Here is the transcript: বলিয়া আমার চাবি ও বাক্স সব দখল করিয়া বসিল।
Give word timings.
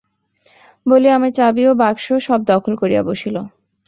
বলিয়া 0.85 1.13
আমার 1.15 1.31
চাবি 1.31 1.63
ও 1.67 1.73
বাক্স 1.75 2.05
সব 2.27 2.39
দখল 2.51 2.73
করিয়া 2.81 3.01
বসিল। 3.03 3.35